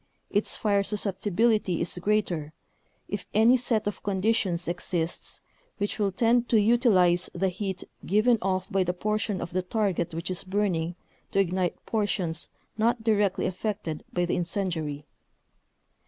its 0.31 0.57
fire 0.57 0.81
susceptibility 0.81 1.79
is 1.79 1.95
greater, 1.99 2.53
if 3.07 3.27
any 3.35 3.55
set 3.55 3.85
of 3.85 4.01
conditions 4.01 4.67
exists 4.67 5.41
which 5.77 5.99
will 5.99 6.11
tend 6.11 6.49
to 6.49 6.59
utilize 6.59 7.29
the 7.33 7.49
heat 7.49 7.83
given 8.03 8.39
off 8.41 8.67
by 8.71 8.83
the 8.83 8.95
portion 8.95 9.39
of 9.39 9.53
the 9.53 9.61
target 9.61 10.11
which 10.11 10.31
is 10.31 10.43
burning 10.43 10.95
to 11.29 11.37
ignite 11.37 11.85
portions 11.85 12.49
not 12.79 13.03
directly 13.03 13.45
affected 13.45 14.03
by 14.11 14.25
the 14.25 14.35
incendiary. 14.35 15.05